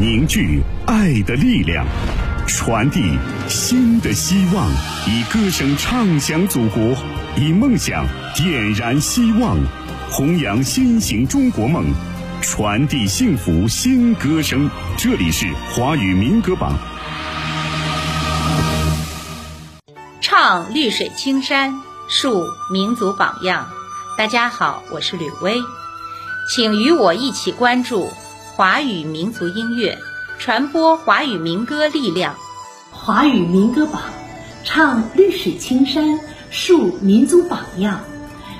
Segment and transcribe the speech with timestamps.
[0.00, 1.84] 凝聚爱的力量，
[2.46, 4.70] 传递新的希望，
[5.08, 6.94] 以歌声唱响祖国，
[7.36, 8.06] 以梦想
[8.36, 9.58] 点燃希望，
[10.08, 11.84] 弘扬新型中国梦，
[12.40, 14.70] 传递幸福新歌声。
[14.96, 16.78] 这里是华语民歌榜，
[20.20, 21.74] 唱绿水青山，
[22.08, 23.66] 树民族榜样。
[24.16, 25.56] 大家好，我是吕薇，
[26.54, 28.12] 请与我一起关注
[28.58, 29.96] 华语民族音乐，
[30.40, 32.34] 传播华语民歌力量。
[32.90, 34.02] 华语民歌榜，
[34.64, 36.18] 唱绿水青山，
[36.50, 38.00] 树民族榜样。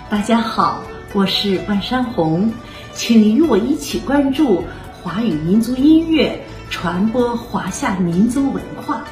[0.09, 0.84] 大家好，
[1.15, 2.53] 我是万山红，
[2.95, 4.62] 请与我一起关注
[5.03, 9.03] 华语民族音乐，传播华夏民族文化。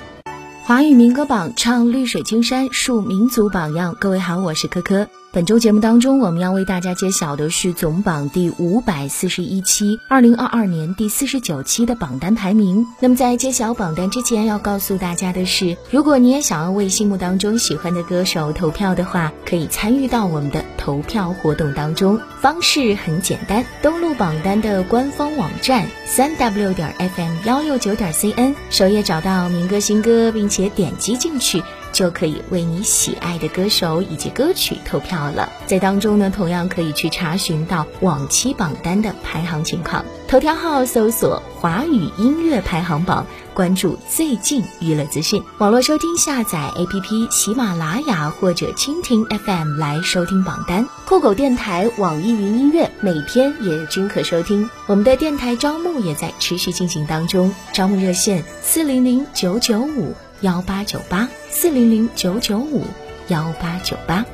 [0.62, 3.96] 华语民歌榜，唱绿水青山，树民族榜样。
[3.98, 5.08] 各位好，我是珂珂。
[5.36, 12.86] 本周节目当中，我们要为大家揭晓的是总榜第五百四十一期，二零二二年第四十九期的榜单排名。
[13.00, 22.18] 那么在揭晓榜单之前，要告诉大家的是，如果你也想要为心目当中喜欢的歌手投票的话，可以参与到我们的投票活动当中。
[22.40, 31.62] 方式很简单，登录榜单的官方网站三 w 点 fm 幺六九点 cn，首页找到民歌新歌，并且点击进去。
[31.96, 35.50] 就可以为你喜爱的歌手以及歌曲投票了。
[35.66, 40.04] 在当中呢，同样可以去查询到往期榜单的排行情况。
[40.28, 43.24] 头条号搜索“华语音乐排行榜”，
[43.54, 45.42] 关注最近娱乐资讯。
[45.56, 50.86] 网络收听下载 APP 喜马拉雅或者蜻蜓 FM 来收听榜单。
[51.06, 54.68] 酷狗电台、网易云音乐每天也均可收听。
[54.86, 60.14] 我们的电台招募也在持续进行当中，招募热线四零零九九五。
[60.42, 62.82] 幺八九八四零零九九五
[63.28, 64.24] 幺八九八。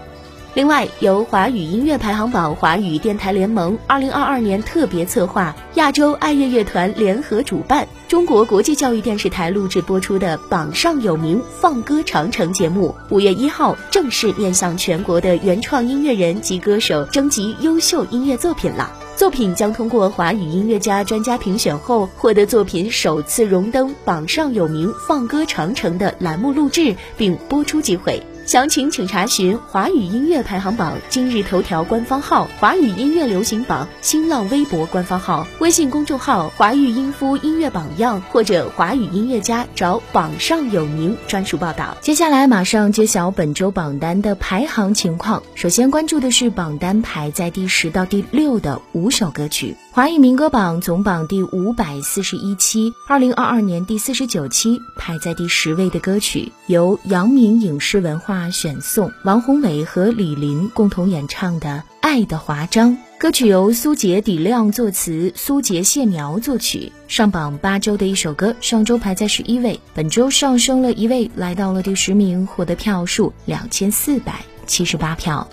[0.55, 18.93] 另外，由华语音乐排行榜、华语电台联盟二零二二年特别策划、亚洲爱乐乐团联合主办、中国国际教育电视台录制播出的《榜上有名·放歌长城》节目，五月一号正式面向全国的原创音乐人及歌手征集优秀音乐作品了。
[19.15, 28.21] 作品将通过华语音乐家专家评选后，获得作品首次荣登榜上有名放歌长城的栏目录制并播出机会。
[28.45, 41.97] 详情请查询华语音乐排行榜今日头条官方号、华语音乐流行榜新浪微博官方号、微信公众号“华语音夫音乐榜样”或者“华语音乐家”找榜上有名专属报道。
[42.01, 45.43] 接下来马上揭晓本周榜单的排行情况。
[45.55, 49.77] 首先关注的是榜单排在第十到第六的五首歌曲。
[49.93, 61.69] 华语民歌榜总榜第五百四十一期，二零二二年第四十九期排在第十位的歌曲，由阳明影视文化选送，王宏伟和李林共同演唱的
[62.01, 62.91] 《爱的华章》。
[63.19, 66.91] 歌曲由苏杰、底亮作词，苏杰、谢苗作曲。
[67.07, 75.49] 上榜八周的一首歌，上周排在十一位，本周上升了一位，来到了第十名，获得票数两千四百七十八票。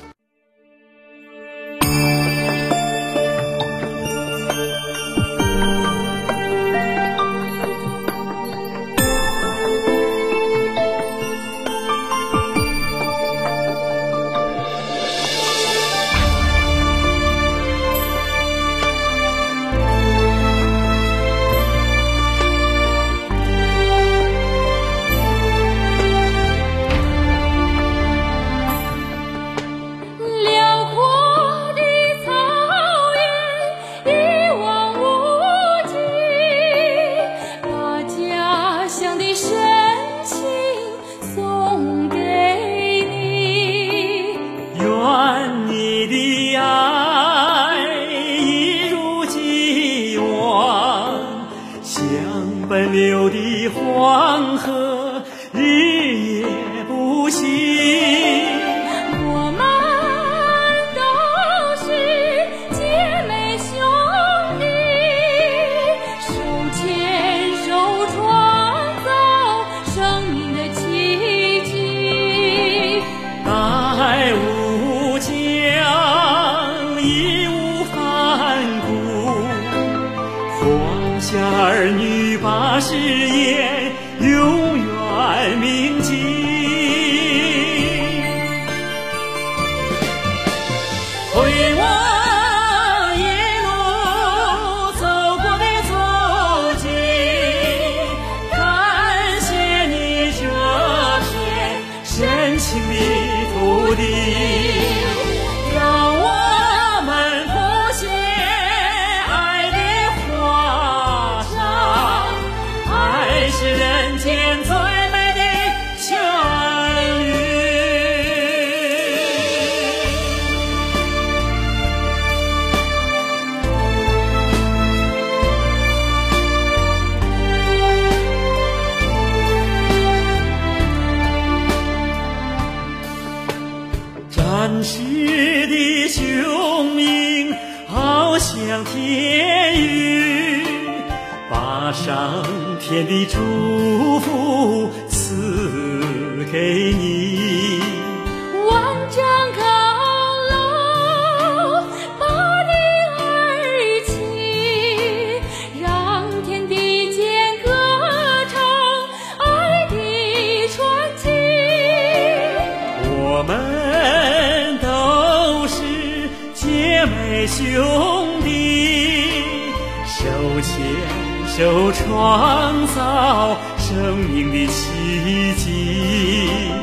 [172.40, 176.80] 创造生命的奇迹。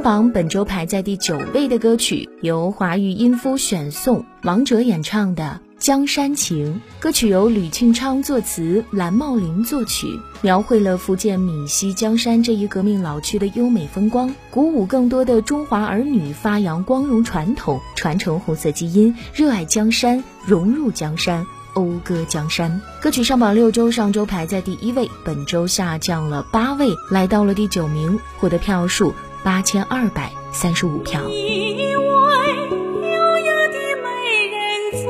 [0.00, 6.80] 歌榜本周排在第九位的歌曲，由华语音夫选送，王哲演唱的《江山情》。
[7.02, 10.06] 歌曲由吕庆昌作词，蓝茂林作曲，
[10.40, 21.46] 描绘了福建闽西江山这一革命老区的优美风光，鼓舞更多的中华儿女发扬光荣传统，传承红色基因，热爱江山，融入江山。
[21.74, 31.22] 讴歌江山，歌曲上榜六周，上周排在第一位，本周下降了八位，来到了第九名，获得票数八千二百三十五票。
[31.28, 34.08] 一位优雅的美
[34.46, 34.58] 人
[34.92, 35.06] 在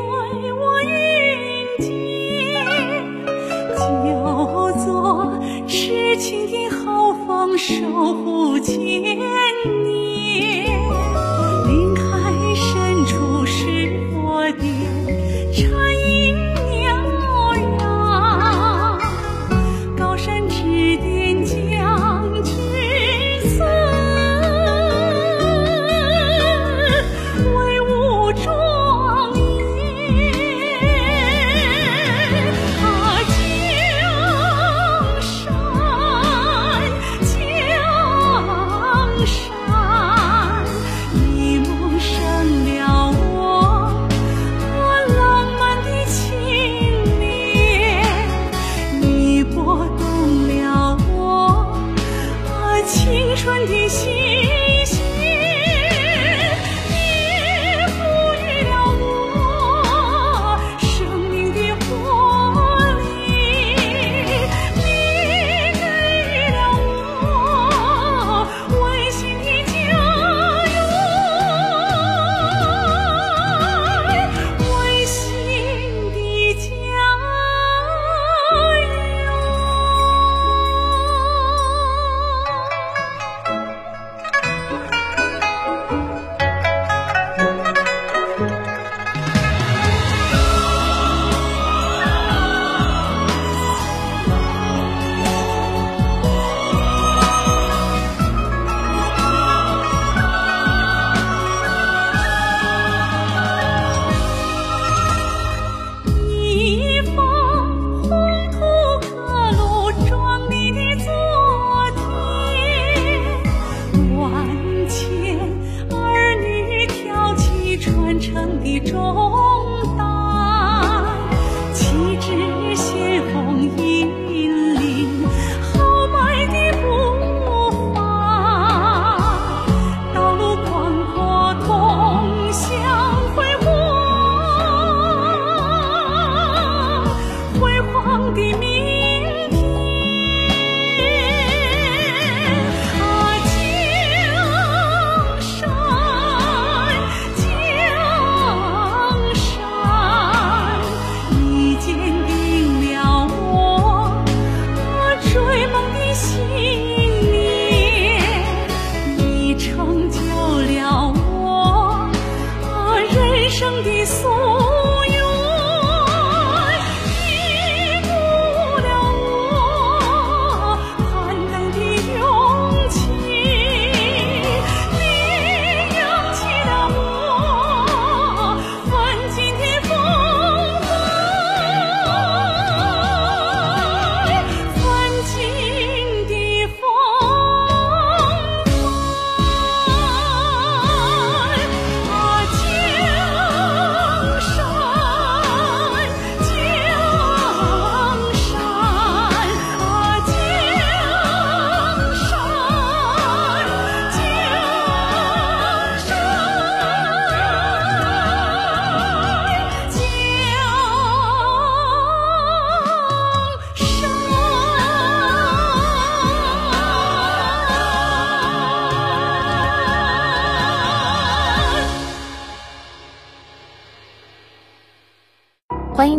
[0.55, 0.89] 我云
[1.81, 1.89] 间，
[3.77, 4.09] 就
[4.85, 4.87] 做
[5.67, 7.75] 痴情的好放守
[8.15, 8.79] 护千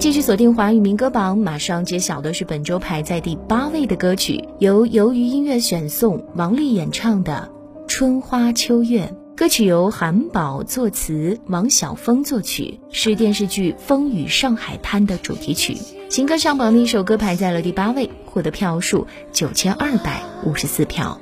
[0.01, 7.51] 继续锁定华语民歌榜，马上揭晓的是本周排在第八位的歌曲，由由于音乐选送，王丽演唱的
[7.87, 9.13] 《春花秋月》。
[9.37, 15.77] 歌曲由韩宝作词，王晓峰作曲，是电视剧《风雨上海滩》的主题曲。
[16.09, 21.21] 情歌上榜的一首歌排在了第八位，获得票数九千二百五十四票。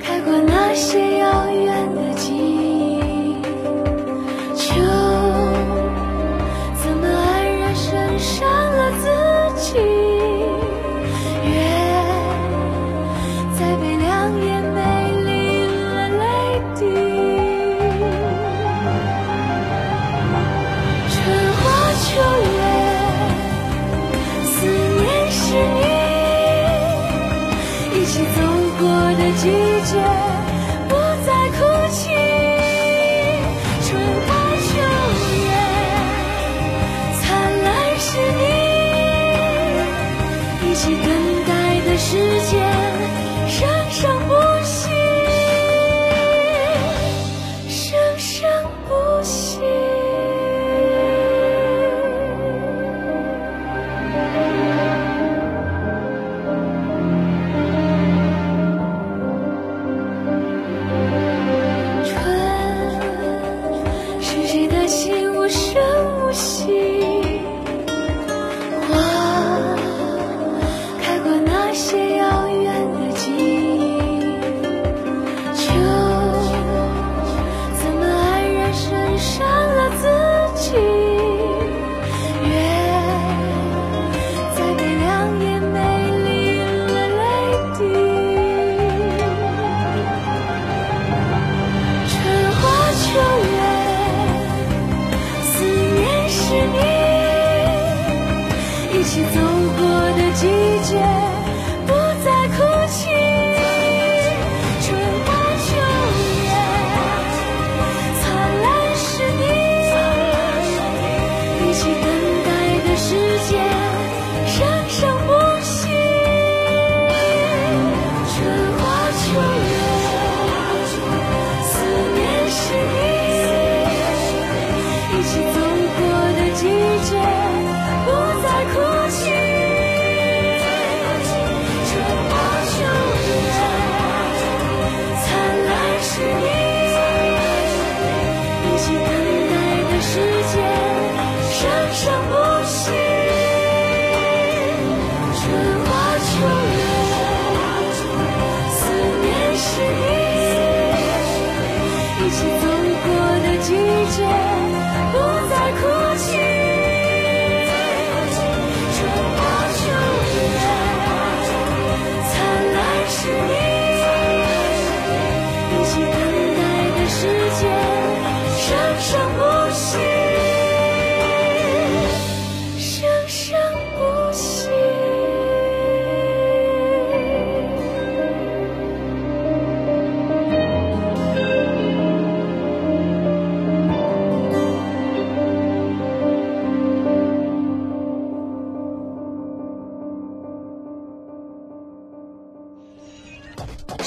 [0.00, 2.65] 开过那些遥远的记忆，
[9.76, 10.15] 自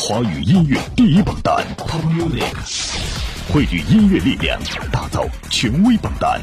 [0.09, 2.43] 华语音乐第一榜单 Top Music，
[3.53, 4.59] 汇聚音乐力量，
[4.91, 6.41] 打造权威榜单。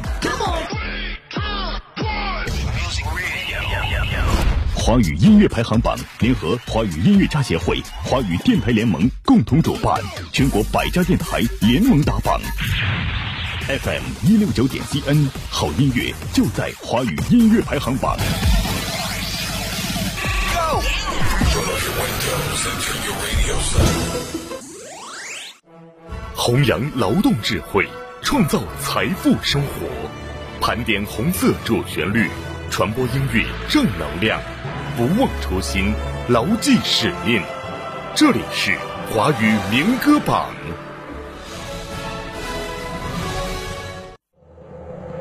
[4.73, 10.00] 华语音乐排行榜联合华语音乐家协会、华语电台联盟共同主办，
[10.32, 12.40] 全国百家电台联盟打榜。
[13.66, 18.16] FM 一六九点 CN，好音乐就在华语音乐排行榜。
[26.35, 27.88] 弘扬劳动智慧，
[28.23, 29.87] 创造财富生活，
[30.61, 32.31] 盘点红色主旋律，
[32.71, 34.41] 传播音乐正能量，
[34.97, 35.93] 不忘初心，
[36.29, 37.43] 牢记使命。
[38.15, 38.79] 这里是
[39.11, 40.55] 华语民歌榜。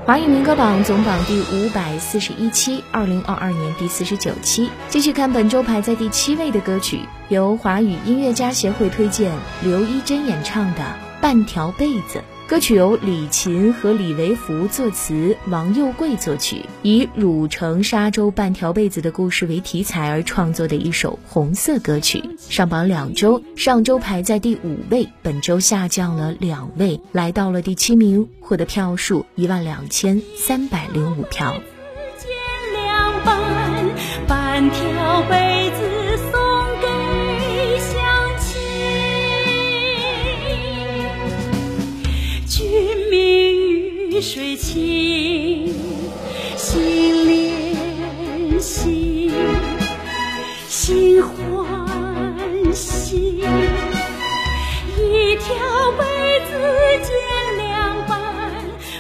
[0.05, 4.69] 华语民歌榜总榜第五百四十一期，二零二二年第四十九期。
[4.87, 9.31] 继续看本周排在第七位的歌曲，由华语音乐家协会推荐，
[9.63, 10.81] 刘一珍演唱的
[11.19, 12.19] 《半条被子》。
[12.47, 22.23] 歌曲由李琴和李维福作词，王佑贵作曲，以汝城沙洲半条被子的故事为题材而创作的一首红色歌曲。
[22.37, 31.55] 上榜两周，上周排在第五位，本周下降了两位，来到了第七名，获得票数一万两千三百零五票。
[34.27, 35.84] 半条被子
[44.15, 45.75] 明玉水清，
[46.55, 49.29] 心连心，
[50.69, 53.43] 心欢喜。
[54.97, 55.45] 一条
[55.97, 56.05] 被
[56.45, 56.49] 子
[57.03, 57.11] 剪
[57.57, 58.15] 两半，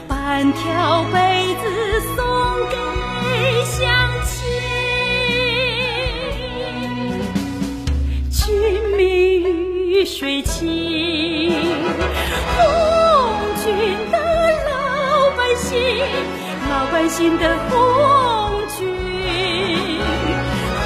[0.05, 1.63] 半条被子
[2.13, 2.17] 送
[2.69, 2.75] 给
[3.63, 3.79] 乡
[4.25, 4.35] 亲。
[8.31, 8.43] 君
[8.97, 8.99] 明
[9.87, 11.53] 玉水清，
[15.75, 15.99] 老百姓，
[16.69, 17.75] 老百姓的红
[18.77, 18.87] 军，
[20.83, 20.85] 红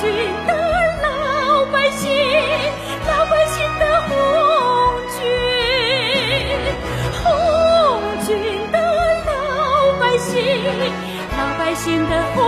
[0.00, 0.04] 军
[0.46, 0.50] 的
[1.02, 1.06] 老
[1.72, 2.04] 百姓，
[3.06, 4.10] 老百姓的红
[5.16, 5.18] 军，
[7.22, 7.24] 红
[8.26, 8.28] 军
[8.72, 8.76] 的
[9.24, 9.30] 老
[10.00, 10.34] 百姓，
[11.38, 12.42] 老百姓的红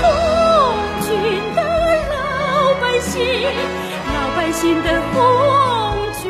[0.00, 0.04] 红
[1.06, 1.10] 军
[1.54, 1.58] 的
[2.10, 2.14] 老
[2.80, 3.12] 百姓，
[4.14, 5.16] 老百姓的红
[6.22, 6.24] 军，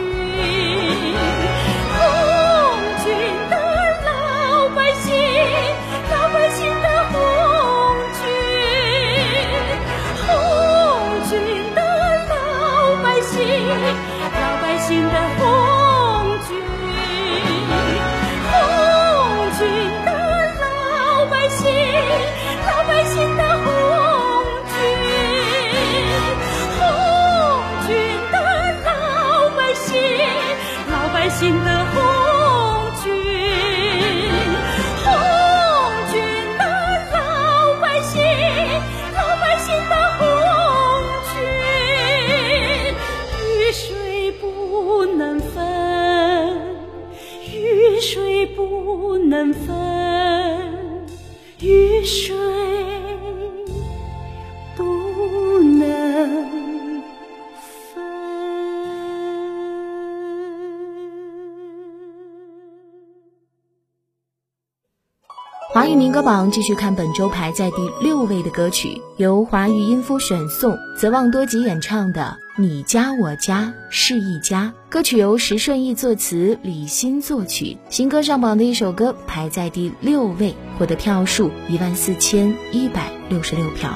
[65.84, 74.72] 华语民歌榜继续看本周排在第六位的歌曲，由华语音夫选送，泽旺多吉演唱的《你家我家是一家》。
[74.90, 77.76] 歌曲由石顺义作词，李欣作曲。
[77.90, 83.92] 新歌上榜的一首歌排在第六位，获得票数一万四千一百六十六票。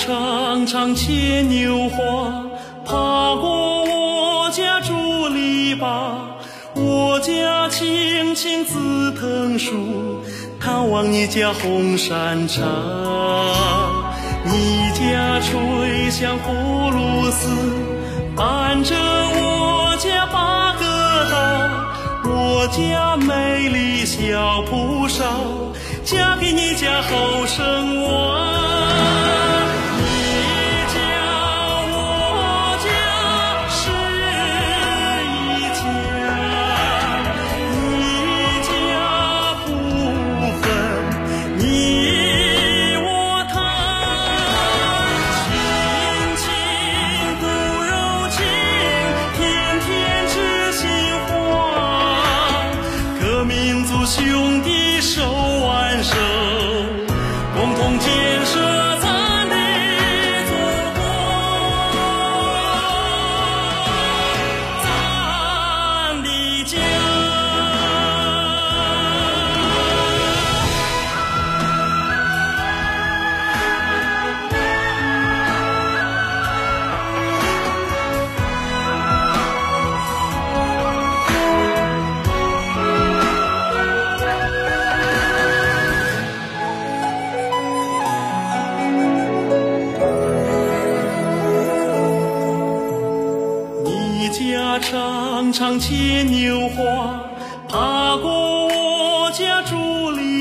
[0.00, 2.32] 家常常牵牛花，
[2.86, 2.94] 爬
[3.36, 6.12] 过我家竹篱笆。
[6.74, 10.22] 我家青青紫藤树，
[10.58, 12.62] 探望你家红山茶。
[14.44, 17.50] 你家吹响葫芦丝，
[18.34, 21.92] 伴着我家八个大。
[22.24, 25.24] 我家美丽小蒲哨，
[26.04, 28.69] 嫁给你家后生娃。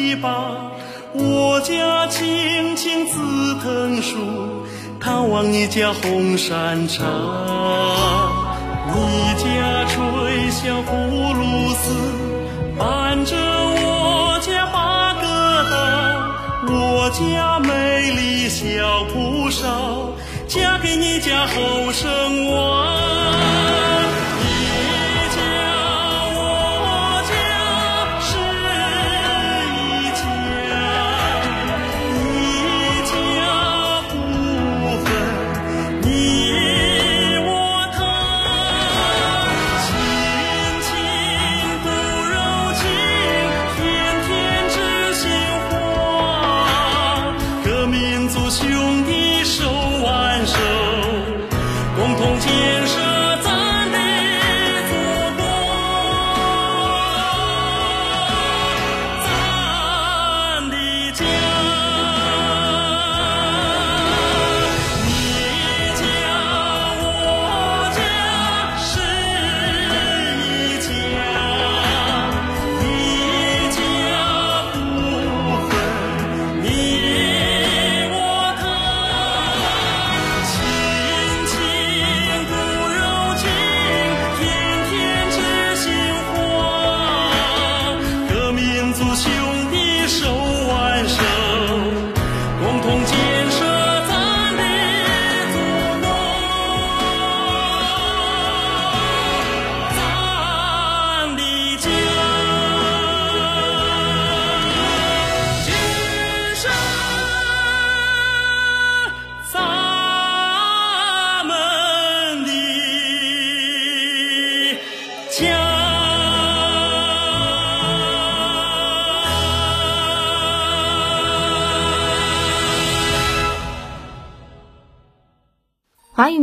[0.10, 0.26] 篱笆，
[1.14, 3.20] 我家青青紫
[3.62, 4.18] 藤树，
[5.00, 7.04] 探望你家红山茶。
[8.92, 11.94] 你家吹响葫芦丝，
[12.76, 15.28] 伴着我家八个
[15.70, 20.16] 大，我家美丽小蒲哨，
[20.48, 23.49] 嫁给你家后生娃。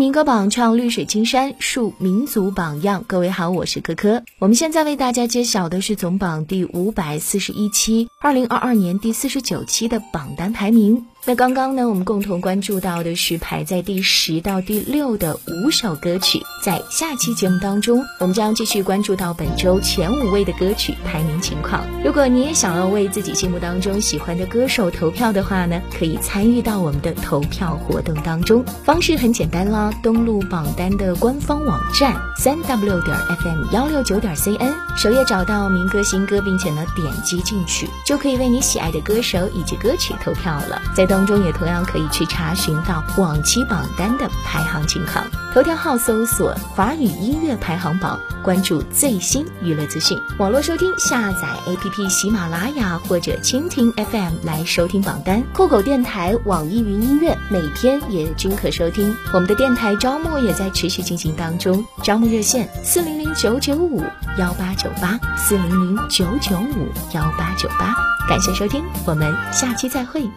[0.06, 3.04] 民歌榜唱绿水青山，树民族榜样。
[3.08, 4.22] 各位好，我是科科。
[4.38, 11.04] 我们现在为大家揭晓的是总榜第五百四十一期，二零二二年第四十九期的榜单排名。
[11.28, 16.40] 那刚刚呢，我们共同关注到的是排在第十到第六的五首歌曲。
[16.62, 21.84] 在下期节目当中，我们将继续关注到本周前五位的歌曲排名情况。
[22.04, 28.64] 如果你也想要为自己心目当中喜欢的歌手投票的话呢，可以参与到我们的投票活动当中。
[28.84, 40.80] 方式很简单啦，登录榜单的官方网站三 w 点 fm 幺六九点 cn，首页找到民歌新歌，并且呢点击进去，就可以为你喜爱的歌手以及歌曲投票了。
[40.94, 45.24] 在当中也同样可以去查询到往期榜单的排行情况。
[45.54, 50.20] 头条号搜索“华语音乐排行榜”，关注最新娱乐资讯。
[50.38, 55.42] 网络收听下载 APP 喜马拉雅或者蜻蜓 FM 来收听榜单。
[55.54, 59.16] 酷狗电台、网易云音乐每天也均可收听。
[59.32, 64.04] 我们的电台招募也在持续进行当中，招募热线四零零九九五
[64.36, 67.94] 幺八九八四零零九九五幺八九八。
[68.28, 70.28] 感谢收听，我们下期再会。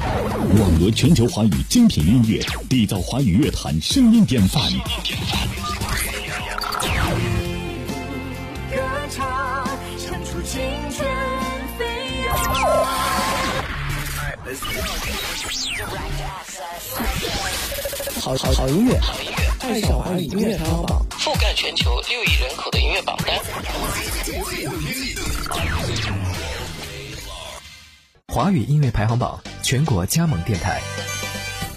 [0.00, 4.62] 网罗全球华语精品音乐，缔造华语乐坛声音典范。
[8.70, 8.76] 歌
[9.10, 10.60] 唱，唱出青
[10.90, 11.06] 春
[11.78, 11.84] 飞
[12.24, 12.34] 扬。
[18.20, 18.98] 好好好音乐，
[19.60, 21.04] 爱上华语音乐排行榜。
[21.18, 23.38] 覆盖全球六亿人口的音乐榜单。
[28.28, 30.80] 华语音乐排行榜全国加盟电台：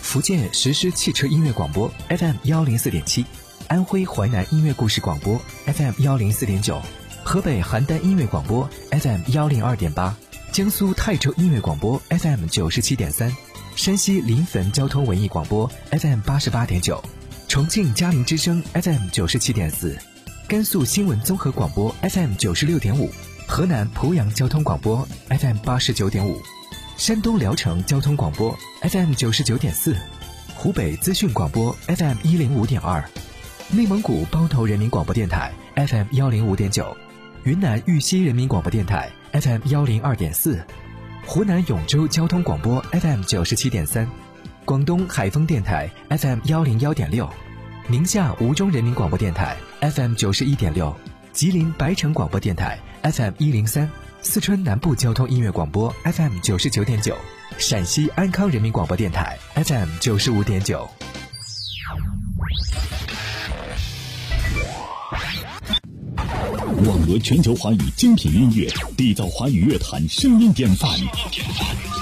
[0.01, 3.25] 福建实施汽车音乐广播 FM 幺零四点七，
[3.67, 6.81] 安徽淮南音乐故事广播 FM 幺零四点九，
[7.23, 10.15] 河北邯郸音乐广播 FM 幺零二点八，
[10.51, 13.35] 江苏泰州音乐广播 FM 九十七点三，
[13.75, 17.03] 山西临汾交通文艺广播 FM 八十八点九，
[17.47, 19.97] 重庆嘉陵之声 FM 九十七点四，
[20.47, 23.11] 甘肃新闻综合广播 FM 九十六点五。
[23.45, 26.41] 河南濮阳交通广播 FM 八十九点五，
[26.97, 29.95] 山东聊城交通广播 FM 九十九点四，
[30.55, 33.03] 湖北资讯广播 FM 一零五点二，
[33.71, 36.95] 内蒙古包头人民广播电台 FM 幺零五点九，
[37.43, 40.63] 云南玉溪人民广播电台 FM 幺零二点四，
[41.25, 44.09] 湖南永州交通广播 FM 九十七点三，
[44.63, 47.29] 广东海丰电台 FM 幺零幺点六，
[47.87, 50.95] 宁夏吴忠人民广播电台 FM 九十一点六。
[51.33, 53.89] 吉林白城广播电台 FM 一零三，
[54.23, 57.15] 四川南部交通音乐广播 fm 九十九点九
[57.57, 60.89] 陕西安康人民广播电台 fm 九十五点九。
[66.85, 71.92] 网络全球华语精品音乐缔造华语乐坛声音典范声音典范。